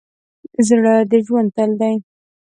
[0.67, 1.95] زړه د ژوند تل دی.